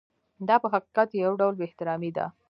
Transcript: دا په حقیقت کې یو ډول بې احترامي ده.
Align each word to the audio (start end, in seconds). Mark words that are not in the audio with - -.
دا 0.47 0.55
په 0.63 0.67
حقیقت 0.73 1.07
کې 1.11 1.17
یو 1.25 1.33
ډول 1.39 1.53
بې 1.57 1.65
احترامي 1.67 2.11
ده. 2.17 2.25